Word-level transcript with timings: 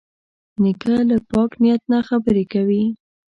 نیکه 0.61 0.95
له 1.09 1.17
پاک 1.29 1.51
نیت 1.61 1.81
نه 1.91 1.99
خبرې 2.07 2.43
کوي. 2.53 2.83